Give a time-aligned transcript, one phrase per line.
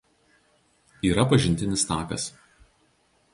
[1.09, 2.25] Yra Pažintinis takas.